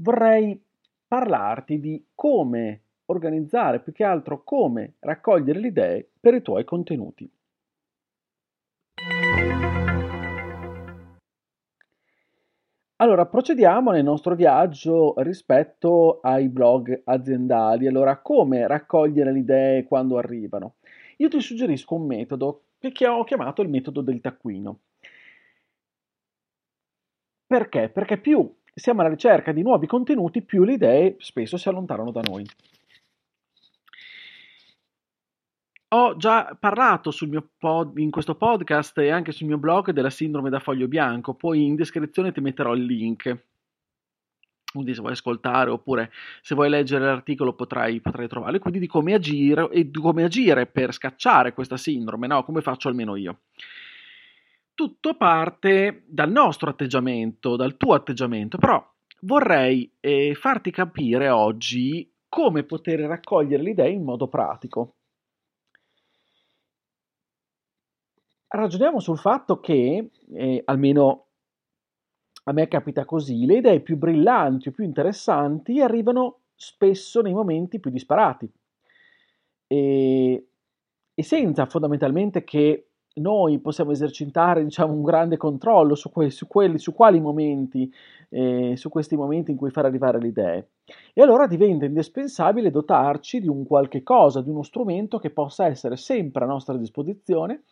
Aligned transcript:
vorrei 0.00 0.60
parlarti 1.06 1.80
di 1.80 2.04
come 2.14 2.82
organizzare, 3.06 3.80
più 3.80 3.92
che 3.92 4.04
altro 4.04 4.42
come 4.42 4.94
raccogliere 5.00 5.58
le 5.58 5.68
idee 5.68 6.10
per 6.20 6.34
i 6.34 6.42
tuoi 6.42 6.64
contenuti. 6.64 7.30
Allora, 13.00 13.26
procediamo 13.26 13.92
nel 13.92 14.02
nostro 14.02 14.34
viaggio 14.34 15.14
rispetto 15.18 16.18
ai 16.20 16.48
blog 16.48 17.02
aziendali. 17.04 17.86
Allora, 17.86 18.18
come 18.18 18.66
raccogliere 18.66 19.32
le 19.32 19.38
idee 19.38 19.84
quando 19.84 20.18
arrivano? 20.18 20.74
Io 21.18 21.28
ti 21.28 21.40
suggerisco 21.40 21.94
un 21.94 22.06
metodo 22.06 22.62
che 22.78 23.06
ho 23.06 23.22
chiamato 23.22 23.62
il 23.62 23.68
metodo 23.68 24.00
del 24.00 24.20
taccuino. 24.20 24.80
Perché? 27.46 27.88
Perché 27.88 28.18
più 28.18 28.52
siamo 28.78 29.00
alla 29.00 29.10
ricerca 29.10 29.52
di 29.52 29.62
nuovi 29.62 29.86
contenuti, 29.86 30.42
più 30.42 30.64
le 30.64 30.74
idee 30.74 31.16
spesso 31.18 31.56
si 31.56 31.68
allontanano 31.68 32.10
da 32.10 32.20
noi. 32.20 32.46
Ho 35.90 36.16
già 36.16 36.54
parlato 36.58 37.10
pod, 37.56 37.96
in 37.98 38.10
questo 38.10 38.34
podcast 38.34 38.98
e 38.98 39.10
anche 39.10 39.32
sul 39.32 39.46
mio 39.46 39.56
blog 39.56 39.90
della 39.90 40.10
sindrome 40.10 40.50
da 40.50 40.60
foglio 40.60 40.86
bianco, 40.86 41.34
poi 41.34 41.64
in 41.64 41.76
descrizione 41.76 42.30
ti 42.30 42.40
metterò 42.40 42.74
il 42.74 42.84
link. 42.84 43.44
Quindi 44.70 44.92
se 44.92 45.00
vuoi 45.00 45.12
ascoltare 45.12 45.70
oppure 45.70 46.12
se 46.42 46.54
vuoi 46.54 46.68
leggere 46.68 47.06
l'articolo 47.06 47.54
potrai, 47.54 48.00
potrai 48.00 48.28
trovarlo, 48.28 48.58
quindi 48.58 48.78
di 48.78 48.86
come 48.86 49.14
agire 49.14 49.70
e 49.70 49.90
di 49.90 49.98
come 49.98 50.24
agire 50.24 50.66
per 50.66 50.92
scacciare 50.92 51.54
questa 51.54 51.78
sindrome, 51.78 52.26
no? 52.26 52.44
come 52.44 52.60
faccio 52.60 52.88
almeno 52.88 53.16
io 53.16 53.38
tutto 54.78 55.16
parte 55.16 56.04
dal 56.06 56.30
nostro 56.30 56.70
atteggiamento, 56.70 57.56
dal 57.56 57.76
tuo 57.76 57.94
atteggiamento, 57.94 58.58
però 58.58 58.80
vorrei 59.22 59.92
eh, 59.98 60.36
farti 60.36 60.70
capire 60.70 61.30
oggi 61.30 62.14
come 62.28 62.62
poter 62.62 63.00
raccogliere 63.00 63.60
le 63.60 63.70
idee 63.70 63.90
in 63.90 64.04
modo 64.04 64.28
pratico. 64.28 64.98
Ragioniamo 68.46 69.00
sul 69.00 69.18
fatto 69.18 69.58
che, 69.58 70.10
eh, 70.32 70.62
almeno 70.64 71.26
a 72.44 72.52
me 72.52 72.68
capita 72.68 73.04
così, 73.04 73.46
le 73.46 73.56
idee 73.56 73.80
più 73.80 73.96
brillanti 73.96 74.68
o 74.68 74.70
più 74.70 74.84
interessanti 74.84 75.80
arrivano 75.80 76.42
spesso 76.54 77.20
nei 77.20 77.32
momenti 77.34 77.80
più 77.80 77.90
disparati 77.90 78.48
e, 79.66 80.48
e 81.14 81.22
senza 81.24 81.66
fondamentalmente 81.66 82.44
che 82.44 82.87
noi 83.18 83.58
possiamo 83.58 83.90
esercitare 83.90 84.64
diciamo, 84.64 84.92
un 84.92 85.02
grande 85.02 85.36
controllo 85.36 85.94
su, 85.94 86.10
que- 86.10 86.30
su, 86.30 86.46
quelli, 86.46 86.78
su 86.78 86.94
quali 86.94 87.20
momenti, 87.20 87.92
eh, 88.30 88.74
su 88.76 88.88
questi 88.88 89.16
momenti 89.16 89.50
in 89.50 89.56
cui 89.56 89.70
far 89.70 89.84
arrivare 89.84 90.20
le 90.20 90.28
idee. 90.28 90.68
E 91.12 91.22
allora 91.22 91.46
diventa 91.46 91.84
indispensabile 91.84 92.70
dotarci 92.70 93.40
di 93.40 93.48
un 93.48 93.66
qualche 93.66 94.02
cosa, 94.02 94.40
di 94.40 94.50
uno 94.50 94.62
strumento 94.62 95.18
che 95.18 95.30
possa 95.30 95.66
essere 95.66 95.96
sempre 95.96 96.44
a 96.44 96.46
nostra 96.46 96.76
disposizione 96.76 97.64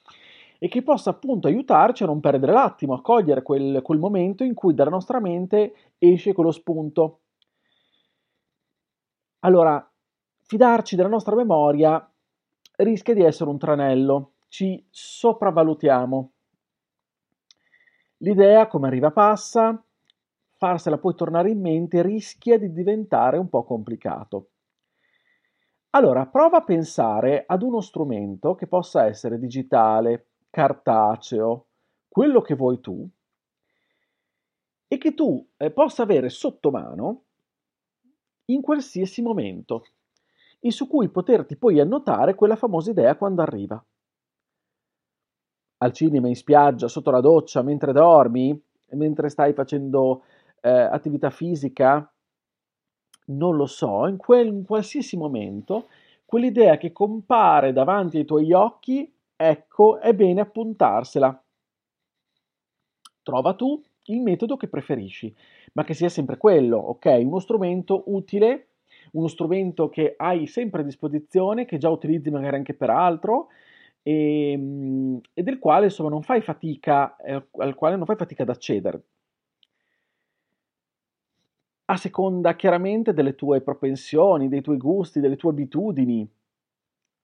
e 0.59 0.69
che 0.69 0.83
possa 0.83 1.11
appunto 1.11 1.49
aiutarci 1.49 2.03
a 2.03 2.07
non 2.07 2.21
perdere 2.21 2.53
l'attimo, 2.53 2.95
a 2.95 3.03
cogliere 3.03 3.43
quel, 3.43 3.83
quel 3.83 3.99
momento 3.99 4.45
in 4.45 4.55
cui 4.55 4.75
dalla 4.75 4.91
nostra 4.91 5.21
mente 5.21 5.75
esce 5.99 6.33
quello 6.33 6.51
spunto. 6.51 7.21
Allora, 9.41 9.87
fidarci 10.43 10.97
della 10.97 11.09
nostra 11.09 11.35
memoria 11.35 12.11
rischia 12.77 13.15
di 13.15 13.23
essere 13.23 13.51
un 13.51 13.59
tranello 13.59 14.33
ci 14.57 14.83
sopravvalutiamo. 14.89 16.33
L'idea, 18.21 18.67
come 18.69 18.87
arriva 18.87 19.11
passa, 19.11 19.85
farsela 20.55 20.97
poi 20.97 21.15
tornare 21.15 21.51
in 21.51 21.61
mente 21.61 22.01
rischia 22.01 22.59
di 22.59 22.73
diventare 22.73 23.37
un 23.37 23.51
po' 23.51 23.65
complicato. 23.65 24.53
Allora, 25.91 26.25
prova 26.25 26.57
a 26.57 26.65
pensare 26.65 27.45
ad 27.47 27.61
uno 27.61 27.83
strumento 27.83 28.55
che 28.55 28.67
possa 28.67 29.05
essere 29.05 29.39
digitale, 29.39 30.29
cartaceo, 30.49 31.67
quello 32.09 32.41
che 32.41 32.55
vuoi 32.55 32.81
tu, 32.81 33.07
e 34.89 34.97
che 34.97 35.13
tu 35.13 35.47
eh, 35.59 35.71
possa 35.71 36.03
avere 36.03 36.31
sotto 36.31 36.71
mano 36.71 37.25
in 38.47 38.63
qualsiasi 38.63 39.21
momento, 39.21 39.85
e 40.61 40.71
su 40.71 40.89
cui 40.89 41.11
poterti 41.11 41.59
poi 41.59 41.79
annotare 41.79 42.35
quella 42.35 42.57
famosa 42.57 42.91
idea 42.91 43.17
quando 43.17 43.43
arriva 43.43 43.85
al 45.79 45.93
cinema, 45.93 46.29
in 46.29 46.37
spiaggia, 46.37 46.89
sotto 46.89 47.11
la 47.11 47.21
doccia, 47.21 47.63
mentre 47.63 47.93
dormi, 47.93 48.59
mentre 48.91 49.29
stai 49.29 49.53
facendo 49.53 50.23
eh, 50.61 50.71
attività 50.71 51.31
fisica, 51.31 52.11
non 53.27 53.57
lo 53.57 53.67
so, 53.67 54.07
in, 54.07 54.17
quel, 54.17 54.47
in 54.49 54.65
qualsiasi 54.65 55.17
momento, 55.17 55.89
quell'idea 56.25 56.77
che 56.77 56.93
compare 56.93 57.73
davanti 57.73 58.19
ai 58.19 58.25
tuoi 58.25 58.53
occhi, 58.53 59.13
ecco, 59.35 60.01
è 60.01 60.15
bene 60.15 60.41
appuntarsela. 60.41 61.43
Trova 63.23 63.55
tu 63.55 63.83
il 64.05 64.21
metodo 64.21 64.57
che 64.57 64.69
preferisci, 64.69 65.35
ma 65.73 65.85
che 65.85 65.95
sia 65.95 66.09
sempre 66.09 66.37
quello, 66.37 66.79
ok? 66.79 67.21
Uno 67.23 67.41
strumento 67.41 68.05
utile, 68.07 68.69
uno 69.13 69.27
strumento 69.27 69.89
che 69.89 70.15
hai 70.17 70.47
sempre 70.47 70.83
a 70.83 70.85
disposizione, 70.85 71.65
che 71.65 71.79
già 71.79 71.91
utilizzi 71.91 72.31
magari 72.31 72.57
anche 72.57 72.75
per 72.75 72.91
altro, 72.91 73.49
e, 74.07 74.53
ehm, 74.53 75.21
e 75.35 75.43
del 75.43 75.59
quale 75.59 75.87
insomma 75.87 76.11
non 76.11 76.23
fai 76.23 76.41
fatica, 76.41 77.17
eh, 77.17 77.49
al 77.59 77.75
quale 77.75 77.97
non 77.97 78.07
fai 78.07 78.15
fatica 78.17 78.45
ad 78.45 78.51
accedere. 78.51 79.03
A 81.87 81.97
seconda 81.97 82.55
chiaramente 82.55 83.13
delle 83.13 83.35
tue 83.35 83.61
propensioni, 83.61 84.49
dei 84.49 84.61
tuoi 84.61 84.77
gusti, 84.77 85.21
delle 85.21 85.37
tue 85.37 85.51
abitudini. 85.51 86.29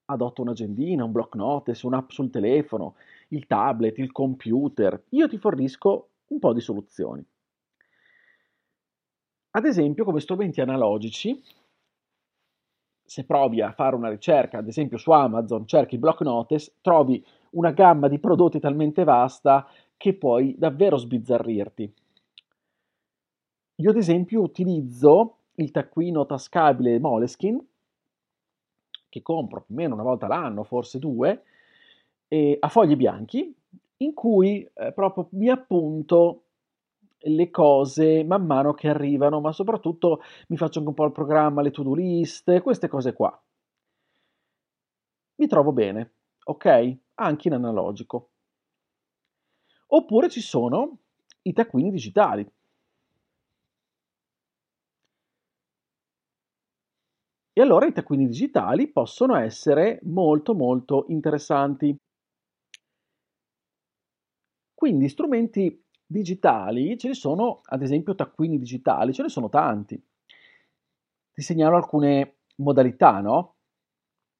Adotta 0.07 0.43
un'agendina, 0.43 1.05
un 1.05 1.13
block 1.13 1.37
notice, 1.37 1.87
un'app 1.87 2.11
sul 2.11 2.31
telefono, 2.31 2.97
il 3.29 3.47
tablet, 3.47 3.99
il 3.99 4.11
computer. 4.13 5.05
Io 5.11 5.29
ti 5.29 5.39
fornisco 5.39 6.09
un 6.29 6.39
po' 6.39 6.53
di 6.53 6.61
soluzioni. 6.61 7.25
Ad 9.55 9.65
esempio, 9.67 10.05
come 10.05 10.21
strumenti 10.21 10.61
analogici, 10.61 11.41
se 13.13 13.25
provi 13.25 13.61
a 13.61 13.73
fare 13.73 13.95
una 13.95 14.09
ricerca, 14.09 14.57
ad 14.57 14.69
esempio 14.69 14.97
su 14.97 15.11
Amazon, 15.11 15.67
cerchi 15.67 15.99
block 15.99 16.23
notice, 16.23 16.77
trovi 16.81 17.23
una 17.51 17.71
gamma 17.73 18.09
di 18.09 18.19
prodotti 18.19 18.59
talmente 18.59 19.05
vasta 19.05 19.69
che 19.99 20.15
puoi 20.15 20.55
davvero 20.57 20.97
sbizzarrirti. 20.97 21.95
Io 23.77 23.91
ad 23.91 23.97
esempio 23.97 24.41
utilizzo 24.41 25.37
il 25.57 25.71
taccuino 25.73 26.25
tascabile 26.25 26.99
Moleskin, 26.99 27.63
che 29.11 29.21
compro 29.21 29.61
più 29.61 29.75
o 29.75 29.79
meno 29.79 29.93
una 29.93 30.05
volta 30.05 30.27
l'anno, 30.27 30.65
forse 30.65 30.99
due, 30.99 31.43
a 32.59 32.69
fogli 32.69 32.97
bianchi, 32.97 33.55
in 33.99 34.15
cui 34.15 34.67
eh, 34.73 34.93
proprio 34.93 35.29
mi 35.33 35.51
appunto 35.51 36.45
le 37.25 37.51
cose 37.51 38.25
man 38.25 38.45
mano 38.47 38.73
che 38.75 38.89
arrivano, 38.89 39.41
ma 39.41 39.53
soprattutto 39.53 40.21
mi 40.49 40.57
faccio 40.57 40.79
anche 40.79 40.91
un 40.91 40.97
po' 40.97 41.05
il 41.05 41.13
programma, 41.13 41.63
le 41.63 41.71
to-do 41.71 41.95
list, 41.95 42.61
queste 42.63 42.89
cose 42.89 43.13
qua. 43.13 43.37
Mi 45.37 45.47
trovo 45.47 45.73
bene, 45.73 46.15
ok? 46.45 46.97
Anche 47.17 47.49
in 47.49 47.55
analogico. 47.55 48.31
Oppure 49.91 50.29
ci 50.29 50.41
sono 50.41 50.99
i 51.43 51.53
taccuini 51.53 51.91
digitali. 51.93 52.45
E 57.55 57.63
allora 57.63 57.87
i 57.87 57.93
taccuini 57.93 58.27
digitali 58.27 58.89
possono 58.93 59.37
essere 59.37 60.01
molto 60.03 60.55
molto 60.55 61.07
interessanti. 61.09 61.97
Quindi 64.75 65.09
strumenti 65.09 65.82
digitali 66.13 66.97
ce 66.97 67.09
ne 67.09 67.15
sono, 67.15 67.63
ad 67.65 67.83
esempio 67.83 68.15
taccuini 68.15 68.59
digitali, 68.59 69.13
ce 69.13 69.23
ne 69.23 69.29
sono 69.29 69.49
tanti. 69.49 70.01
Ti 71.33 71.43
segnalo 71.43 71.77
alcune 71.77 72.37
modalità, 72.57 73.21
no? 73.21 73.55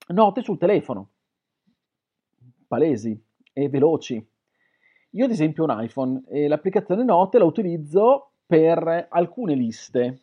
Note 0.07 0.41
sul 0.41 0.57
telefono, 0.57 1.09
palesi 2.67 3.21
e 3.51 3.67
veloci. 3.67 4.25
Io 5.11 5.25
ad 5.25 5.31
esempio 5.31 5.63
ho 5.65 5.71
un 5.71 5.83
iPhone 5.83 6.23
e 6.29 6.47
l'applicazione 6.47 7.03
Note 7.03 7.37
la 7.37 7.45
utilizzo 7.45 8.31
per 8.45 9.07
alcune 9.09 9.55
liste. 9.55 10.21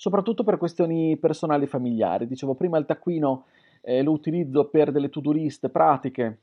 soprattutto 0.00 0.44
per 0.44 0.56
questioni 0.56 1.18
personali 1.18 1.64
e 1.64 1.66
familiari. 1.66 2.26
Dicevo 2.26 2.54
prima 2.54 2.78
il 2.78 2.86
taccuino 2.86 3.44
eh, 3.82 4.02
lo 4.02 4.12
utilizzo 4.12 4.70
per 4.70 4.92
delle 4.92 5.10
to-do 5.10 5.30
list 5.30 5.68
pratiche, 5.68 6.38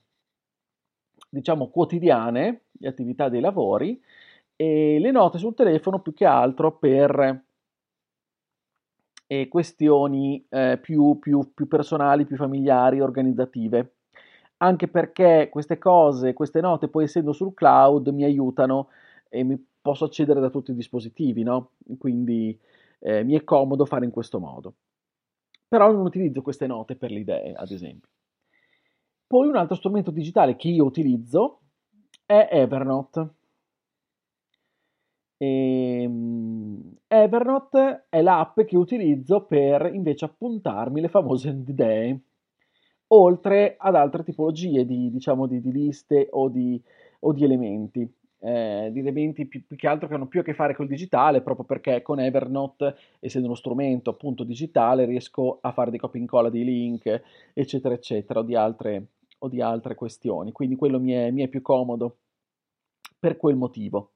diciamo 1.29 1.69
quotidiane, 1.69 2.63
di 2.71 2.87
attività 2.87 3.29
dei 3.29 3.41
lavori, 3.41 4.01
e 4.55 4.97
le 4.99 5.11
note 5.11 5.37
sul 5.37 5.53
telefono 5.53 5.99
più 6.01 6.13
che 6.13 6.25
altro 6.25 6.77
per 6.77 7.43
eh, 9.27 9.47
questioni 9.47 10.45
eh, 10.49 10.79
più, 10.81 11.19
più, 11.19 11.51
più 11.53 11.67
personali, 11.67 12.25
più 12.25 12.37
familiari, 12.37 13.01
organizzative. 13.01 13.93
Anche 14.57 14.87
perché 14.87 15.49
queste 15.51 15.77
cose, 15.77 16.33
queste 16.33 16.61
note, 16.61 16.87
poi 16.87 17.03
essendo 17.03 17.33
sul 17.33 17.53
cloud, 17.53 18.07
mi 18.07 18.23
aiutano 18.23 18.89
e 19.29 19.43
mi 19.43 19.63
posso 19.79 20.05
accedere 20.05 20.39
da 20.39 20.49
tutti 20.49 20.71
i 20.71 20.75
dispositivi, 20.75 21.43
no? 21.43 21.73
Quindi 21.99 22.57
eh, 22.99 23.23
mi 23.23 23.35
è 23.35 23.43
comodo 23.43 23.85
fare 23.85 24.05
in 24.05 24.11
questo 24.11 24.39
modo. 24.39 24.73
Però 25.67 25.91
non 25.91 26.05
utilizzo 26.05 26.41
queste 26.41 26.65
note 26.65 26.95
per 26.95 27.11
le 27.11 27.19
idee, 27.19 27.53
ad 27.53 27.69
esempio. 27.71 28.09
Poi 29.27 29.47
un 29.47 29.57
altro 29.57 29.75
strumento 29.75 30.09
digitale 30.09 30.55
che 30.55 30.69
io 30.69 30.85
utilizzo 30.85 31.59
è 32.25 32.47
Evernote. 32.49 33.29
E, 35.37 36.01
ehm, 36.03 36.95
Evernote 37.07 38.05
è 38.09 38.21
l'app 38.21 38.61
che 38.61 38.77
utilizzo 38.77 39.45
per 39.45 39.91
invece 39.93 40.23
appuntarmi 40.25 41.01
le 41.01 41.09
famose 41.09 41.49
idee, 41.67 42.21
oltre 43.07 43.75
ad 43.77 43.95
altre 43.95 44.23
tipologie 44.23 44.85
di, 44.85 45.11
diciamo, 45.11 45.45
di, 45.45 45.59
di 45.61 45.71
liste 45.73 46.27
o 46.31 46.47
di, 46.47 46.81
o 47.19 47.33
di 47.33 47.43
elementi. 47.43 48.09
Eh, 48.39 48.89
di 48.93 48.99
elementi 48.99 49.47
più, 49.47 49.65
più, 49.65 49.75
che 49.75 49.87
altro 49.87 50.07
che 50.07 50.13
hanno 50.13 50.27
più 50.27 50.41
a 50.41 50.43
che 50.43 50.53
fare 50.53 50.75
col 50.75 50.87
digitale, 50.87 51.41
proprio 51.41 51.65
perché 51.65 52.03
con 52.03 52.19
Evernote, 52.19 52.95
essendo 53.19 53.47
uno 53.47 53.57
strumento 53.57 54.11
appunto 54.11 54.43
digitale, 54.43 55.05
riesco 55.05 55.57
a 55.59 55.71
fare 55.71 55.89
dei 55.89 55.99
copia 55.99 56.19
e 56.19 56.23
incolla 56.23 56.49
dei 56.49 56.63
link, 56.63 57.21
eccetera, 57.53 57.95
eccetera, 57.95 58.39
o 58.39 58.43
di 58.43 58.55
altre, 58.55 59.07
o 59.39 59.47
di 59.47 59.61
altre 59.61 59.95
questioni. 59.95 60.51
Quindi 60.51 60.75
quello 60.75 60.99
mi 60.99 61.11
è, 61.11 61.31
mi 61.31 61.43
è 61.43 61.47
più 61.47 61.61
comodo 61.61 62.17
per 63.19 63.37
quel 63.37 63.55
motivo. 63.55 64.11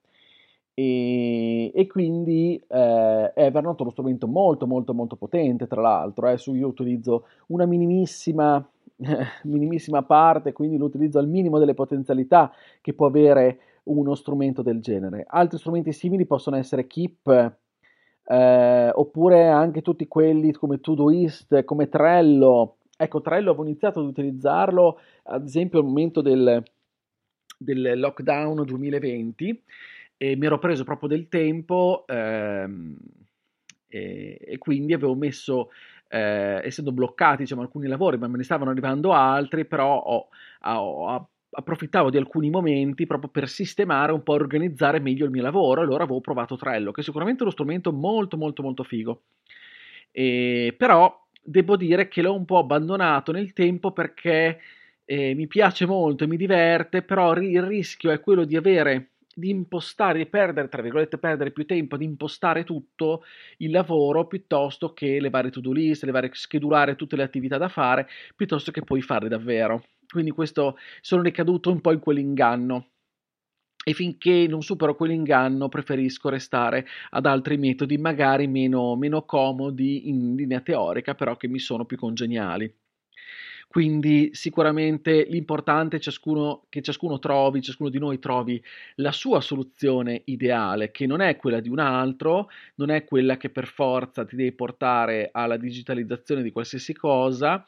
E, 0.74 1.72
e 1.74 1.88
quindi 1.88 2.56
eh, 2.66 3.32
Evernote 3.36 3.80
è 3.80 3.82
uno 3.82 3.92
strumento 3.92 4.26
molto 4.26 4.66
molto 4.66 4.94
molto 4.94 5.18
potente 5.18 5.68
tra 5.68 5.82
l'altro 5.82 6.30
eh, 6.30 6.38
su 6.38 6.54
io 6.54 6.68
utilizzo 6.68 7.26
una 7.48 7.66
minimissima 7.66 8.66
minimissima 9.44 10.02
parte 10.04 10.54
quindi 10.54 10.78
lo 10.78 10.86
utilizzo 10.86 11.20
al 11.20 11.28
minimo 11.28 11.60
delle 11.60 11.74
potenzialità 11.74 12.54
che 12.80 12.94
può 12.94 13.08
avere 13.08 13.60
uno 13.84 14.16
strumento 14.16 14.62
del 14.62 14.80
genere 14.80 15.26
altri 15.28 15.58
strumenti 15.58 15.92
simili 15.92 16.26
possono 16.26 16.56
essere 16.56 16.88
Keep 16.88 17.56
eh, 18.24 18.92
oppure 18.94 19.50
anche 19.50 19.82
tutti 19.82 20.08
quelli 20.08 20.54
come 20.54 20.80
Todoist 20.80 21.66
come 21.66 21.90
Trello 21.90 22.78
ecco 23.04 23.22
Trello 23.22 23.50
avevo 23.50 23.66
iniziato 23.66 24.00
ad 24.00 24.06
utilizzarlo 24.06 25.00
ad 25.24 25.46
esempio 25.46 25.80
al 25.80 25.86
momento 25.86 26.22
del, 26.22 26.64
del 27.58 28.00
lockdown 28.00 28.64
2020 28.64 29.64
e 30.18 30.36
mi 30.36 30.46
ero 30.46 30.60
preso 30.60 30.84
proprio 30.84 31.10
del 31.10 31.28
tempo 31.28 32.06
ehm, 32.08 32.96
e, 33.88 34.38
e, 34.40 34.58
quindi 34.58 34.94
avevo 34.94 35.16
messo, 35.16 35.72
eh, 36.08 36.62
essendo 36.64 36.92
bloccati 36.92 37.42
diciamo, 37.42 37.62
alcuni 37.62 37.88
lavori, 37.88 38.18
ma 38.18 38.28
me 38.28 38.38
ne 38.38 38.44
stavano 38.44 38.70
arrivando 38.70 39.12
altri, 39.14 39.66
però 39.66 39.98
ho, 40.00 40.30
ho, 40.62 41.30
approfittavo 41.50 42.10
di 42.10 42.18
alcuni 42.18 42.50
momenti 42.50 43.06
proprio 43.06 43.30
per 43.30 43.50
sistemare 43.50 44.14
un 44.14 44.24
po', 44.24 44.34
organizzare 44.34 45.00
meglio 45.00 45.26
il 45.26 45.32
mio 45.32 45.42
lavoro, 45.42 45.82
allora 45.82 46.04
avevo 46.04 46.22
provato 46.22 46.56
Trello, 46.56 46.92
che 46.92 47.02
è 47.02 47.04
sicuramente 47.04 47.44
uno 47.44 47.52
strumento 47.52 47.92
molto 47.92 48.38
molto 48.38 48.62
molto 48.62 48.84
figo. 48.84 49.24
E, 50.12 50.74
però 50.78 51.20
devo 51.42 51.76
dire 51.76 52.08
che 52.08 52.22
l'ho 52.22 52.34
un 52.36 52.46
po' 52.46 52.58
abbandonato 52.60 53.32
nel 53.32 53.54
tempo 53.54 53.92
perché 53.92 54.60
eh, 55.06 55.34
mi 55.36 55.48
piace 55.48 55.86
molto 55.86 56.24
e 56.24 56.28
mi 56.28 56.38
diverte, 56.38 57.02
però 57.02 57.34
il 57.36 57.62
rischio 57.64 58.12
è 58.12 58.20
quello 58.20 58.46
di 58.46 58.56
avere 58.56 59.08
di 59.34 59.50
impostare, 59.50 60.18
di 60.20 60.26
perdere, 60.26 60.68
tra 60.68 60.82
virgolette, 60.82 61.18
perdere 61.18 61.52
più 61.52 61.66
tempo 61.66 61.98
di 61.98 62.06
impostare 62.06 62.64
tutto 62.64 63.24
il 63.58 63.72
lavoro 63.72 64.28
piuttosto 64.28 64.94
che 64.94 65.20
le 65.20 65.30
varie 65.30 65.52
to-do 65.52 65.72
list, 65.72 66.04
le 66.04 66.12
varie 66.12 66.30
schedulare 66.34 66.96
tutte 66.96 67.16
le 67.16 67.24
attività 67.24 67.58
da 67.58 67.70
fare, 67.70 68.08
piuttosto 68.36 68.72
che 68.72 68.84
poi 68.84 69.02
farle 69.02 69.30
davvero. 69.30 69.84
Quindi 70.08 70.32
questo 70.32 70.78
sono 71.00 71.22
ricaduto 71.22 71.72
un 71.72 71.80
po' 71.82 71.92
in 71.94 72.00
quell'inganno. 72.00 72.91
E 73.84 73.94
finché 73.94 74.46
non 74.48 74.62
supero 74.62 74.96
quell'inganno 74.96 75.68
preferisco 75.68 76.30
restare 76.30 76.86
ad 77.12 77.26
altri 77.26 77.58
metodi, 77.58 77.98
magari 77.98 78.48
meno, 78.48 78.96
meno 78.96 79.24
comodi 79.24 80.10
in 80.10 80.36
linea 80.36 80.62
teorica, 80.62 81.16
però 81.16 81.36
che 81.36 81.48
mi 81.48 81.60
sono 81.60 81.86
più 81.86 81.98
congeniali. 81.98 82.72
Quindi 83.68 84.32
sicuramente 84.34 85.24
l'importante 85.30 85.96
è 85.96 86.00
ciascuno, 86.00 86.66
che 86.68 86.82
ciascuno 86.82 87.20
trovi, 87.20 87.62
ciascuno 87.62 87.90
di 87.90 88.00
noi 88.00 88.20
trovi 88.20 88.62
la 88.96 89.14
sua 89.14 89.40
soluzione 89.40 90.24
ideale, 90.26 90.92
che 90.92 91.08
non 91.08 91.22
è 91.22 91.38
quella 91.38 91.62
di 91.62 91.70
un 91.70 91.80
altro, 91.80 92.50
non 92.76 92.90
è 92.90 93.06
quella 93.06 93.38
che 93.38 93.50
per 93.50 93.68
forza 93.68 94.26
ti 94.26 94.36
deve 94.36 94.52
portare 94.52 95.30
alla 95.32 95.56
digitalizzazione 95.56 96.44
di 96.44 96.52
qualsiasi 96.52 96.94
cosa, 96.94 97.64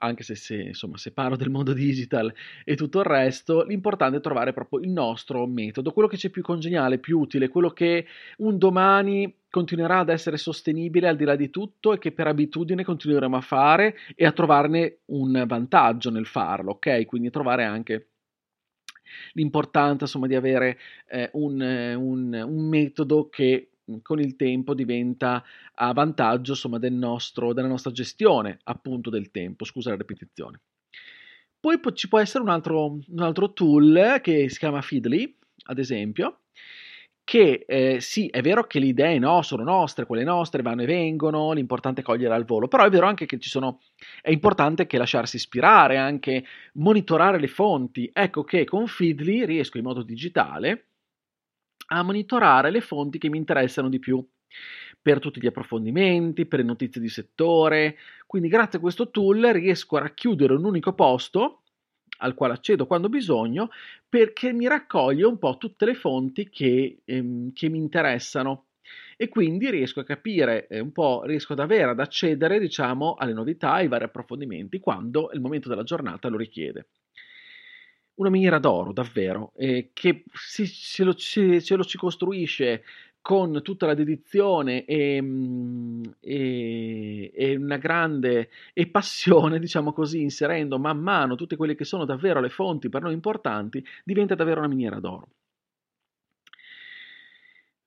anche 0.00 0.22
se, 0.22 0.34
se, 0.34 0.56
insomma, 0.56 0.96
se 0.96 1.12
parlo 1.12 1.36
del 1.36 1.50
mondo 1.50 1.72
digital 1.72 2.32
e 2.64 2.76
tutto 2.76 2.98
il 2.98 3.04
resto, 3.04 3.62
l'importante 3.64 4.18
è 4.18 4.20
trovare 4.20 4.52
proprio 4.52 4.80
il 4.80 4.90
nostro 4.90 5.46
metodo, 5.46 5.92
quello 5.92 6.08
che 6.08 6.16
c'è 6.16 6.30
più 6.30 6.42
congeniale, 6.42 6.98
più 6.98 7.18
utile, 7.18 7.48
quello 7.48 7.70
che 7.70 8.06
un 8.38 8.58
domani 8.58 9.34
continuerà 9.50 9.98
ad 9.98 10.08
essere 10.08 10.36
sostenibile 10.36 11.08
al 11.08 11.16
di 11.16 11.24
là 11.24 11.36
di 11.36 11.50
tutto 11.50 11.92
e 11.92 11.98
che 11.98 12.12
per 12.12 12.28
abitudine 12.28 12.84
continueremo 12.84 13.36
a 13.36 13.40
fare 13.40 13.96
e 14.14 14.24
a 14.24 14.32
trovarne 14.32 14.98
un 15.06 15.44
vantaggio 15.46 16.10
nel 16.10 16.26
farlo, 16.26 16.72
ok? 16.72 17.04
Quindi 17.06 17.30
trovare 17.30 17.64
anche 17.64 18.10
l'importanza 19.32 20.04
insomma 20.04 20.28
di 20.28 20.36
avere 20.36 20.78
eh, 21.08 21.30
un, 21.32 21.60
un, 21.60 22.44
un 22.46 22.68
metodo 22.68 23.28
che 23.28 23.69
con 24.02 24.20
il 24.20 24.36
tempo 24.36 24.74
diventa 24.74 25.42
a 25.74 25.92
vantaggio 25.92 26.52
insomma, 26.52 26.78
del 26.78 26.92
nostro, 26.92 27.52
della 27.52 27.68
nostra 27.68 27.90
gestione 27.90 28.58
appunto 28.64 29.10
del 29.10 29.30
tempo, 29.30 29.64
scusa 29.64 29.90
la 29.90 29.96
ripetizione. 29.96 30.60
Poi 31.60 31.78
ci 31.94 32.08
può 32.08 32.18
essere 32.18 32.42
un 32.42 32.48
altro, 32.48 32.98
un 33.06 33.20
altro 33.20 33.52
tool 33.52 34.20
che 34.22 34.48
si 34.48 34.58
chiama 34.58 34.80
Feedly, 34.80 35.36
ad 35.64 35.78
esempio, 35.78 36.40
che 37.22 37.64
eh, 37.66 38.00
sì, 38.00 38.26
è 38.26 38.40
vero 38.40 38.64
che 38.66 38.80
le 38.80 38.86
idee 38.86 39.18
no, 39.18 39.42
sono 39.42 39.62
nostre, 39.62 40.04
quelle 40.04 40.24
nostre 40.24 40.62
vanno 40.62 40.82
e 40.82 40.86
vengono, 40.86 41.52
l'importante 41.52 42.00
è 42.00 42.04
cogliere 42.04 42.34
al 42.34 42.44
volo, 42.44 42.66
però 42.66 42.84
è 42.84 42.90
vero 42.90 43.06
anche 43.06 43.26
che 43.26 43.38
ci 43.38 43.48
sono, 43.48 43.82
è 44.20 44.30
importante 44.30 44.86
che 44.86 44.98
lasciarsi 44.98 45.36
ispirare, 45.36 45.96
anche 45.96 46.44
monitorare 46.74 47.38
le 47.38 47.46
fonti. 47.46 48.10
Ecco 48.12 48.42
che 48.42 48.64
con 48.64 48.88
Feedly 48.88 49.44
riesco 49.44 49.78
in 49.78 49.84
modo 49.84 50.02
digitale 50.02 50.89
a 51.92 52.02
monitorare 52.02 52.70
le 52.70 52.80
fonti 52.80 53.18
che 53.18 53.28
mi 53.28 53.38
interessano 53.38 53.88
di 53.88 53.98
più. 53.98 54.24
Per 55.02 55.18
tutti 55.18 55.40
gli 55.40 55.46
approfondimenti, 55.46 56.46
per 56.46 56.58
le 56.60 56.64
notizie 56.64 57.00
di 57.00 57.08
settore. 57.08 57.96
Quindi 58.26 58.48
grazie 58.48 58.78
a 58.78 58.80
questo 58.82 59.10
tool 59.10 59.40
riesco 59.52 59.96
a 59.96 60.00
racchiudere 60.00 60.54
un 60.54 60.64
unico 60.64 60.92
posto 60.94 61.62
al 62.22 62.34
quale 62.34 62.52
accedo 62.54 62.86
quando 62.86 63.06
ho 63.06 63.10
bisogno 63.10 63.70
perché 64.08 64.52
mi 64.52 64.66
raccoglie 64.68 65.24
un 65.24 65.38
po' 65.38 65.56
tutte 65.56 65.86
le 65.86 65.94
fonti 65.94 66.48
che, 66.50 67.00
ehm, 67.04 67.52
che 67.52 67.68
mi 67.68 67.78
interessano. 67.78 68.66
E 69.16 69.28
quindi 69.28 69.70
riesco 69.70 70.00
a 70.00 70.04
capire 70.04 70.66
eh, 70.66 70.80
un 70.80 70.92
po', 70.92 71.22
riesco 71.24 71.52
ad 71.52 71.60
avere, 71.60 71.90
ad 71.90 72.00
accedere 72.00 72.58
diciamo 72.58 73.14
alle 73.14 73.32
novità, 73.32 73.72
ai 73.72 73.88
vari 73.88 74.04
approfondimenti 74.04 74.80
quando 74.80 75.30
il 75.32 75.40
momento 75.40 75.68
della 75.68 75.82
giornata 75.84 76.28
lo 76.28 76.36
richiede 76.36 76.88
una 78.20 78.30
miniera 78.30 78.58
d'oro, 78.58 78.92
davvero, 78.92 79.52
eh, 79.56 79.90
che 79.94 80.24
si, 80.32 80.66
se, 80.66 81.04
lo, 81.04 81.14
se, 81.16 81.60
se, 81.60 81.74
lo, 81.74 81.84
ci 81.84 81.96
costruisce 81.96 82.84
con 83.22 83.60
tutta 83.62 83.86
la 83.86 83.94
dedizione 83.94 84.84
e, 84.84 85.20
mm, 85.20 86.02
e, 86.20 87.30
e, 87.34 87.56
una 87.56 87.78
grande 87.78 88.50
e 88.74 88.88
passione, 88.88 89.58
diciamo 89.58 89.92
così, 89.92 90.20
inserendo 90.20 90.78
man 90.78 90.98
mano 90.98 91.34
tutte 91.34 91.56
quelle 91.56 91.74
che 91.74 91.84
sono 91.84 92.04
davvero 92.04 92.40
le 92.40 92.50
fonti 92.50 92.90
per 92.90 93.02
noi 93.02 93.14
importanti, 93.14 93.84
diventa 94.04 94.34
davvero 94.34 94.60
una 94.60 94.68
miniera 94.68 95.00
d'oro. 95.00 95.28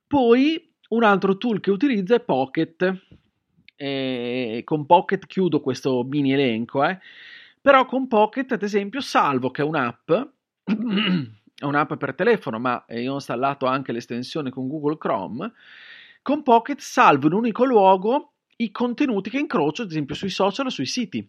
Poi 0.07 0.71
un 0.89 1.03
altro 1.03 1.37
tool 1.37 1.59
che 1.59 1.71
utilizzo 1.71 2.15
è 2.15 2.19
Pocket. 2.19 3.01
Eh, 3.75 4.61
con 4.63 4.85
Pocket 4.85 5.25
chiudo 5.27 5.61
questo 5.61 6.03
mini 6.03 6.33
elenco. 6.33 6.83
Eh. 6.83 6.99
Però 7.63 7.85
con 7.85 8.09
Pocket, 8.09 8.51
ad 8.51 8.61
esempio, 8.61 8.99
salvo 8.99 9.49
che 9.49 9.61
è 9.61 9.65
un'app, 9.65 10.11
è 10.67 11.63
un'app 11.63 11.93
per 11.93 12.13
telefono, 12.13 12.59
ma 12.59 12.83
io 12.89 13.11
ho 13.11 13.15
installato 13.15 13.67
anche 13.67 13.93
l'estensione 13.93 14.49
con 14.49 14.67
Google 14.67 14.97
Chrome, 14.97 15.49
con 16.21 16.43
Pocket 16.43 16.81
salvo 16.81 17.27
in 17.27 17.31
un 17.31 17.39
unico 17.39 17.63
luogo 17.63 18.33
i 18.57 18.69
contenuti 18.69 19.29
che 19.29 19.39
incrocio, 19.39 19.83
ad 19.83 19.91
esempio, 19.91 20.13
sui 20.13 20.29
social 20.29 20.65
o 20.65 20.69
sui 20.69 20.85
siti. 20.85 21.25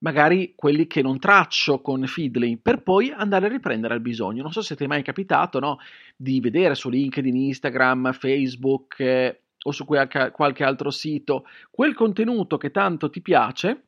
Magari 0.00 0.52
quelli 0.54 0.86
che 0.86 1.00
non 1.00 1.18
traccio 1.18 1.80
con 1.80 2.06
Feedly, 2.06 2.58
per 2.58 2.82
poi 2.82 3.10
andare 3.10 3.46
a 3.46 3.48
riprendere 3.48 3.94
al 3.94 4.00
bisogno. 4.00 4.42
Non 4.42 4.52
so 4.52 4.60
se 4.60 4.76
ti 4.76 4.84
è 4.84 4.86
mai 4.86 5.02
capitato 5.02 5.58
no? 5.58 5.78
di 6.14 6.40
vedere 6.40 6.74
su 6.74 6.90
LinkedIn, 6.90 7.34
Instagram, 7.34 8.12
Facebook, 8.12 9.00
eh, 9.00 9.40
o 9.62 9.72
su 9.72 9.86
qualche 9.86 10.64
altro 10.64 10.90
sito 10.90 11.46
quel 11.70 11.94
contenuto 11.94 12.56
che 12.56 12.70
tanto 12.70 13.10
ti 13.10 13.20
piace 13.20 13.85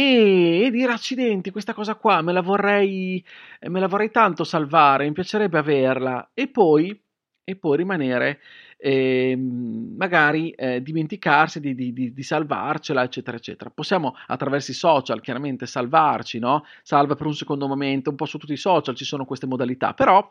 e 0.00 0.70
dire 0.70 0.92
accidenti, 0.92 1.50
questa 1.50 1.74
cosa 1.74 1.96
qua 1.96 2.22
me 2.22 2.32
la 2.32 2.40
vorrei, 2.40 3.24
me 3.62 3.80
la 3.80 3.88
vorrei 3.88 4.12
tanto 4.12 4.44
salvare, 4.44 5.04
mi 5.04 5.12
piacerebbe 5.12 5.58
averla 5.58 6.30
e 6.34 6.46
poi, 6.46 6.96
e 7.42 7.56
poi 7.56 7.76
rimanere, 7.76 8.38
eh, 8.76 9.36
magari 9.36 10.50
eh, 10.50 10.82
dimenticarsi 10.82 11.58
di, 11.58 11.74
di, 11.74 11.92
di, 11.92 12.12
di, 12.12 12.22
salvarcela, 12.22 13.02
eccetera, 13.02 13.36
eccetera. 13.36 13.70
Possiamo 13.70 14.14
attraverso 14.28 14.70
i 14.70 14.74
social 14.74 15.20
chiaramente 15.20 15.66
salvarci, 15.66 16.38
no? 16.38 16.64
Salva 16.84 17.16
per 17.16 17.26
un 17.26 17.34
secondo 17.34 17.66
momento, 17.66 18.10
un 18.10 18.16
po' 18.16 18.26
su 18.26 18.38
tutti 18.38 18.52
i 18.52 18.56
social 18.56 18.94
ci 18.94 19.04
sono 19.04 19.24
queste 19.24 19.46
modalità, 19.46 19.94
però 19.94 20.24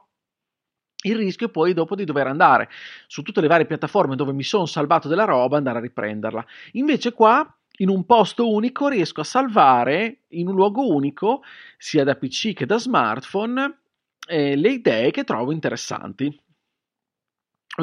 il 1.04 1.16
rischio 1.18 1.50
poi 1.50 1.74
dopo 1.74 1.94
di 1.96 2.06
dover 2.06 2.28
andare 2.28 2.70
su 3.06 3.22
tutte 3.22 3.42
le 3.42 3.48
varie 3.48 3.66
piattaforme 3.66 4.16
dove 4.16 4.32
mi 4.32 4.44
sono 4.44 4.66
salvato 4.66 5.10
della 5.10 5.26
roba, 5.26 5.58
andare 5.58 5.80
a 5.80 5.82
riprenderla. 5.82 6.46
Invece 6.72 7.12
qua 7.12 7.57
in 7.78 7.90
un 7.90 8.06
posto 8.06 8.50
unico 8.52 8.88
riesco 8.88 9.22
a 9.22 9.26
salvare 9.26 10.24
in 10.30 10.48
un 10.48 10.56
luogo 10.56 10.88
unico, 10.88 11.42
sia 11.78 12.04
da 12.04 12.16
PC 12.16 12.54
che 12.54 12.66
da 12.66 12.78
smartphone, 12.78 13.80
eh, 14.28 14.56
le 14.56 14.70
idee 14.70 15.12
che 15.12 15.24
trovo 15.24 15.52
interessanti 15.52 16.36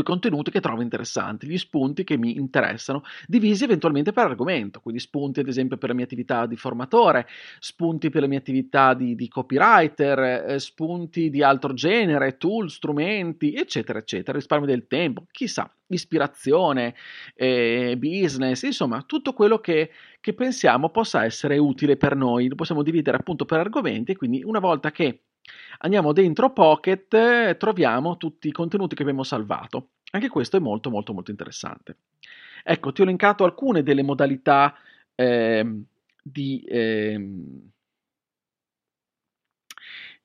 i 0.01 0.05
contenuti 0.05 0.51
che 0.51 0.61
trovo 0.61 0.83
interessanti, 0.83 1.47
gli 1.47 1.59
spunti 1.59 2.05
che 2.05 2.17
mi 2.17 2.37
interessano, 2.37 3.03
divisi 3.27 3.65
eventualmente 3.65 4.13
per 4.13 4.25
argomento, 4.25 4.81
quindi 4.81 5.01
spunti 5.01 5.41
ad 5.41 5.49
esempio 5.49 5.77
per 5.77 5.91
la 5.91 5.95
mia 5.95 6.05
attività 6.05 6.47
di 6.47 6.57
formatore, 6.57 7.27
spunti 7.59 8.11
per 8.11 8.23
la 8.23 8.29
mia 8.29 8.39
attività 8.39 8.95
di, 8.95 9.15
di 9.15 9.29
copywriter, 9.29 10.19
eh, 10.49 10.59
spunti 10.59 11.31
di 11.31 11.43
altro 11.43 11.73
genere, 11.75 12.37
tool, 12.37 12.71
strumenti, 12.71 13.55
eccetera, 13.55 13.99
eccetera, 13.99 14.37
risparmio 14.37 14.67
del 14.67 14.87
tempo, 14.87 15.27
chissà, 15.31 15.73
ispirazione, 15.89 16.95
eh, 17.35 17.97
business, 17.99 18.63
insomma, 18.63 19.03
tutto 19.07 19.33
quello 19.33 19.59
che, 19.59 19.91
che 20.21 20.35
pensiamo 20.35 20.91
possa 20.91 21.25
essere 21.25 21.59
utile 21.59 21.97
per 21.97 22.17
noi, 22.17 22.49
lo 22.49 22.55
possiamo 22.55 22.83
dividere 22.83 23.17
appunto 23.17 23.45
per 23.45 23.61
argomenti 23.61 24.15
quindi 24.15 24.43
una 24.45 24.59
volta 24.59 24.91
che 24.91 25.21
Andiamo 25.79 26.13
dentro 26.13 26.53
Pocket 26.53 27.13
e 27.15 27.57
troviamo 27.59 28.17
tutti 28.17 28.49
i 28.49 28.53
contenuti 28.53 28.95
che 28.95 29.03
abbiamo 29.03 29.23
salvato. 29.23 29.91
Anche 30.13 30.29
questo 30.29 30.57
è 30.57 30.61
molto 30.61 30.91
molto 30.91 31.13
molto 31.13 31.31
interessante. 31.31 31.97
Ecco, 32.63 32.93
ti 32.93 33.01
ho 33.01 33.05
elencato 33.05 33.45
alcune 33.45 33.83
delle 33.83 34.03
modalità 34.03 34.75
eh, 35.15 35.83
di, 36.23 36.63
eh, 36.63 37.21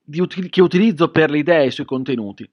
di 0.01 0.19
util- 0.21 0.49
che 0.49 0.61
utilizzo 0.61 1.11
per 1.11 1.29
le 1.29 1.39
idee 1.39 1.71
sui 1.71 1.85
contenuti, 1.85 2.49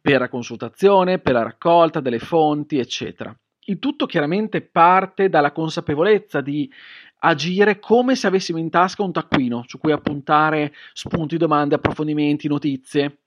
per 0.00 0.20
la 0.20 0.28
consultazione, 0.28 1.18
per 1.18 1.32
la 1.32 1.42
raccolta 1.42 2.00
delle 2.00 2.20
fonti, 2.20 2.78
eccetera. 2.78 3.36
Il 3.68 3.80
tutto 3.80 4.06
chiaramente 4.06 4.60
parte 4.60 5.28
dalla 5.28 5.50
consapevolezza 5.50 6.40
di 6.40 6.70
agire 7.18 7.78
come 7.78 8.14
se 8.14 8.26
avessimo 8.26 8.58
in 8.58 8.70
tasca 8.70 9.02
un 9.02 9.12
taccuino 9.12 9.64
su 9.66 9.78
cui 9.78 9.92
appuntare 9.92 10.72
spunti, 10.92 11.36
domande, 11.36 11.74
approfondimenti, 11.76 12.48
notizie, 12.48 13.18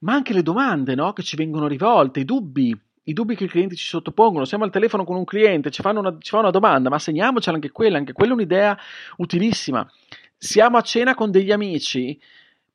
ma 0.00 0.14
anche 0.14 0.32
le 0.32 0.42
domande 0.42 0.94
no? 0.94 1.12
che 1.12 1.22
ci 1.22 1.36
vengono 1.36 1.66
rivolte, 1.66 2.20
i 2.20 2.24
dubbi, 2.24 2.78
i 3.04 3.12
dubbi 3.12 3.34
che 3.34 3.44
i 3.44 3.48
clienti 3.48 3.76
ci 3.76 3.86
sottopongono. 3.86 4.44
Siamo 4.44 4.64
al 4.64 4.70
telefono 4.70 5.04
con 5.04 5.16
un 5.16 5.24
cliente, 5.24 5.70
ci, 5.70 5.82
una, 5.84 6.16
ci 6.18 6.30
fa 6.30 6.38
una 6.38 6.50
domanda, 6.50 6.88
ma 6.88 6.98
segniamocela 6.98 7.56
anche 7.56 7.70
quella, 7.70 7.98
anche 7.98 8.12
quella 8.12 8.32
è 8.32 8.34
un'idea 8.34 8.78
utilissima. 9.16 9.88
Siamo 10.36 10.76
a 10.76 10.82
cena 10.82 11.14
con 11.14 11.30
degli 11.30 11.52
amici, 11.52 12.18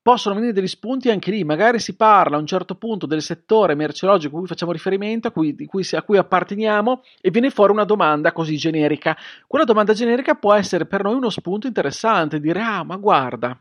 possono 0.05 0.35
venire 0.35 0.53
degli 0.53 0.67
spunti 0.67 1.09
anche 1.09 1.31
lì, 1.31 1.43
magari 1.43 1.79
si 1.79 1.95
parla 1.95 2.37
a 2.37 2.39
un 2.39 2.45
certo 2.45 2.75
punto 2.75 3.07
del 3.07 3.23
settore 3.23 3.73
merceologico 3.73 4.35
a 4.35 4.37
cui 4.37 4.47
facciamo 4.47 4.71
riferimento, 4.71 5.29
a 5.29 5.31
cui, 5.31 5.55
cui, 5.65 5.83
a 5.93 6.03
cui 6.03 6.17
apparteniamo 6.19 7.01
e 7.19 7.31
viene 7.31 7.49
fuori 7.49 7.71
una 7.71 7.85
domanda 7.85 8.31
così 8.31 8.55
generica. 8.55 9.17
Quella 9.47 9.65
domanda 9.65 9.93
generica 9.93 10.35
può 10.35 10.53
essere 10.53 10.85
per 10.85 11.01
noi 11.01 11.15
uno 11.15 11.31
spunto 11.31 11.65
interessante, 11.65 12.39
dire 12.39 12.61
ah 12.61 12.83
ma 12.83 12.97
guarda, 12.97 13.59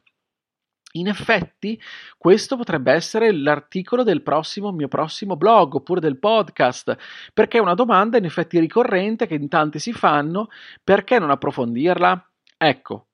in 0.97 1.07
effetti, 1.07 1.81
questo 2.19 2.59
potrebbe 2.59 2.93
essere 2.93 3.33
l'articolo 3.33 4.03
del 4.03 4.21
prossimo 4.21 4.71
mio 4.71 4.89
prossimo 4.89 5.39
blog 5.39 5.77
oppure 5.77 6.01
del 6.01 6.19
podcast, 6.19 6.95
perché 7.33 7.57
è 7.57 7.63
una 7.63 7.73
domanda 7.73 8.19
in 8.19 8.27
effetti 8.27 8.59
ricorrente 8.59 9.27
che 9.27 9.35
in 9.35 9.49
tanti 9.49 9.79
si 9.79 9.95
fanno, 9.95 10.49
perché 10.85 11.19
non 11.19 11.31
approfondirla? 11.31 12.31
Ecco, 12.59 13.07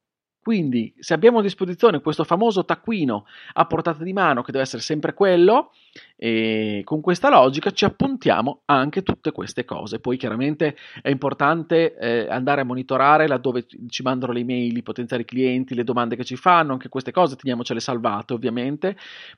quindi, 0.43 0.95
se 0.99 1.13
abbiamo 1.13 1.41
a 1.41 1.43
disposizione 1.43 2.01
questo 2.01 2.25
famoso 2.25 2.65
taccuino 2.65 3.27
a 3.55 3.67
portata 3.67 4.03
di 4.03 4.13
mano, 4.13 4.43
che 4.43 4.53
deve 4.53 4.65
essere 4.65 4.83
sempre 4.83 5.13
quello, 5.13 5.73
e 6.17 6.83
con 6.85 7.01
questa 7.01 7.31
logica 7.31 7.71
ci 7.71 7.85
appuntiamo 7.85 8.63
anche 8.67 9.03
tutte 9.03 9.33
queste 9.33 9.65
cose. 9.65 10.01
Poi 10.01 10.17
chiaramente 10.17 10.77
è 11.03 11.09
importante 11.09 11.97
eh, 11.97 12.27
andare 12.29 12.61
a 12.61 12.65
monitorare 12.65 13.27
laddove 13.27 13.67
ci 13.89 14.03
mandano 14.03 14.33
le 14.33 14.41
email 14.41 14.77
i 14.77 14.83
potenziali 14.83 15.25
clienti, 15.25 15.75
le 15.75 15.85
domande 15.85 16.17
che 16.17 16.25
ci 16.25 16.37
fanno, 16.37 16.73
anche 16.73 16.89
queste 16.89 17.11
cose 17.11 17.37
teniamocele 17.37 17.81
salvate 17.81 18.35
ovviamente, 18.35 18.97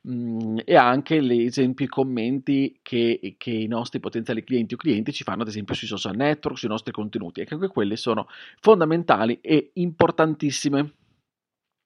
mm, 0.08 0.58
e 0.64 0.76
anche 0.76 1.22
gli 1.22 1.42
esempi, 1.42 1.84
i 1.84 1.88
commenti 1.88 2.78
che, 2.82 3.34
che, 3.38 3.50
i 3.50 3.66
nostri 3.66 4.00
potenziali 4.00 4.42
clienti 4.44 4.74
o 4.74 4.76
clienti 4.76 5.12
ci 5.12 5.24
fanno 5.24 5.42
ad 5.42 5.48
esempio 5.48 5.74
sui 5.74 5.86
social 5.86 6.16
network, 6.16 6.58
sui 6.58 6.68
nostri 6.68 6.92
contenuti, 6.92 7.40
e 7.40 7.46
anche 7.48 7.68
quelle 7.68 7.96
sono 7.96 8.26
fondamentali 8.60 9.38
e 9.40 9.70
importantissime. 9.74 10.94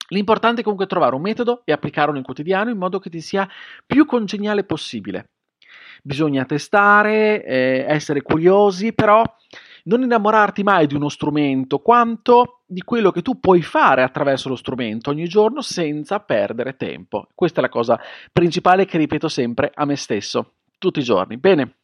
L'importante 0.09 0.61
è 0.61 0.65
comunque 0.65 0.87
trovare 0.87 1.15
un 1.15 1.23
metodo 1.23 1.63
e 1.65 1.73
applicarlo 1.73 2.13
nel 2.13 2.23
quotidiano 2.23 2.71
in 2.71 2.79
modo 2.79 2.99
che 2.99 3.11
ti 3.11 3.21
sia 3.21 3.49
più 3.85 4.05
congeniale 4.07 4.65
possibile. 4.65 5.31
Bisogna 6.03 6.45
testare, 6.45 7.45
eh, 7.45 7.85
essere 7.89 8.23
curiosi, 8.23 8.93
però 8.93 9.23
non 9.85 10.03
innamorarti 10.03 10.63
mai 10.63 10.87
di 10.87 10.95
uno 10.95 11.09
strumento 11.09 11.79
quanto 11.79 12.63
di 12.67 12.83
quello 12.83 13.11
che 13.11 13.23
tu 13.23 13.39
puoi 13.39 13.63
fare 13.63 14.03
attraverso 14.03 14.49
lo 14.49 14.57
strumento 14.57 15.11
ogni 15.11 15.27
giorno 15.27 15.61
senza 15.63 16.21
perdere 16.21 16.77
tempo. 16.77 17.29
Questa 17.35 17.61
è 17.61 17.63
la 17.63 17.69
cosa 17.69 18.01
principale 18.33 18.85
che 18.85 18.99
ripeto 18.99 19.29
sempre 19.29 19.71
a 19.75 19.85
me 19.85 19.97
stesso 19.97 20.55
tutti 20.79 21.01
i 21.01 21.05
giorni. 21.05 21.37
Bene. 21.37 21.77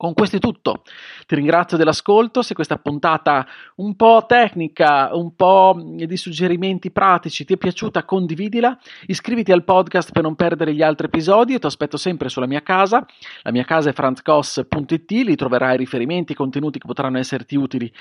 Con 0.00 0.14
questo 0.14 0.36
è 0.36 0.38
tutto. 0.38 0.82
Ti 1.26 1.34
ringrazio 1.34 1.76
dell'ascolto. 1.76 2.40
Se 2.40 2.54
questa 2.54 2.78
puntata 2.78 3.46
un 3.76 3.96
po' 3.96 4.24
tecnica, 4.26 5.10
un 5.12 5.36
po' 5.36 5.78
di 5.78 6.16
suggerimenti 6.16 6.90
pratici 6.90 7.44
ti 7.44 7.52
è 7.52 7.56
piaciuta, 7.58 8.06
condividila. 8.06 8.78
Iscriviti 9.08 9.52
al 9.52 9.62
podcast 9.62 10.12
per 10.12 10.22
non 10.22 10.36
perdere 10.36 10.72
gli 10.72 10.80
altri 10.80 11.08
episodi. 11.08 11.52
Io 11.52 11.58
ti 11.58 11.66
aspetto 11.66 11.98
sempre 11.98 12.30
sulla 12.30 12.46
mia 12.46 12.62
casa. 12.62 13.04
La 13.42 13.52
mia 13.52 13.64
casa 13.64 13.90
è 13.90 13.92
franzcos.it. 13.92 15.10
Lì 15.10 15.36
troverai 15.36 15.76
riferimenti 15.76 16.32
e 16.32 16.34
contenuti 16.34 16.78
che 16.78 16.86
potranno 16.86 17.18
esserti 17.18 17.56
utili. 17.56 17.92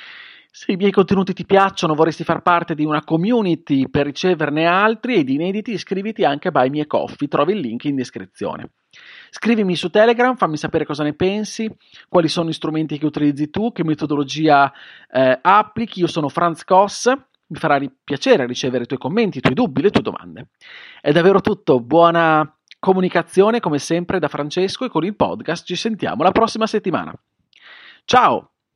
Se 0.52 0.72
i 0.72 0.76
miei 0.76 0.92
contenuti 0.92 1.34
ti 1.34 1.46
piacciono, 1.46 1.94
vorresti 1.94 2.24
far 2.24 2.42
parte 2.42 2.74
di 2.74 2.84
una 2.84 3.04
community 3.04 3.88
per 3.88 4.06
riceverne 4.06 4.66
altri 4.66 5.16
ed 5.16 5.30
inediti, 5.30 5.72
iscriviti 5.72 6.26
anche 6.26 6.48
a 6.48 6.52
Buy 6.52 6.70
Me 6.70 6.88
Coffee. 6.88 7.28
Trovi 7.28 7.54
il 7.54 7.60
link 7.60 7.86
in 7.86 7.96
descrizione. 7.96 8.72
Scrivimi 9.30 9.76
su 9.76 9.90
Telegram, 9.90 10.36
fammi 10.36 10.58
sapere 10.58 10.86
cosa 10.86 11.04
ne 11.04 11.14
pensi, 11.14 11.72
quali 12.08 12.28
sono 12.28 12.50
gli 12.50 12.54
strumenti 12.54 12.98
che 12.98 13.06
utilizzi 13.06 13.52
tu, 13.52 13.72
che 13.72 13.84
metodologia 13.84 14.72
eh, 15.12 15.38
applichi. 15.40 16.00
Io 16.00 16.08
sono 16.08 16.30
Franz 16.30 16.64
Koss, 16.64 17.08
mi 17.08 17.58
farà 17.58 17.80
piacere 18.04 18.48
ricevere 18.48 18.84
i 18.84 18.88
tuoi 18.88 19.00
commenti, 19.00 19.38
i 19.38 19.42
tuoi 19.42 19.54
dubbi, 19.54 19.84
le 19.84 19.92
tue 19.92 20.02
domande. 20.02 20.48
È 21.00 21.12
davvero 21.12 21.42
tutto, 21.42 21.80
buona 21.80 22.52
comunicazione 22.80 23.60
come 23.60 23.78
sempre 23.78 24.20
da 24.20 24.30
Francesco 24.30 24.86
e 24.86 24.90
con 24.90 25.04
il 25.04 25.16
podcast 25.16 25.66
ci 25.66 25.76
sentiamo 25.76 26.24
la 26.24 26.32
prossima 26.32 26.66
settimana. 26.66 27.14
Ciao! 28.06 28.54